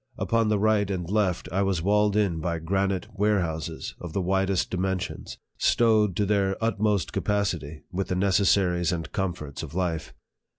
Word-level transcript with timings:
Upon 0.17 0.49
the 0.49 0.57
right 0.57 0.89
and 0.89 1.07
left, 1.07 1.47
I 1.51 1.61
was 1.61 1.83
walled 1.83 2.15
in 2.15 2.39
by 2.39 2.57
granite 2.57 3.05
warehouses 3.13 3.93
of 3.99 4.13
the 4.13 4.21
widest 4.23 4.71
dimensions, 4.71 5.37
stowed 5.59 6.15
to 6.15 6.25
their 6.25 6.57
utmost 6.59 7.13
capacity 7.13 7.83
with 7.91 8.07
the 8.07 8.15
necessaries 8.15 8.91
and 8.91 9.11
comforts 9.11 9.61
of 9.61 9.75
life. 9.75 10.11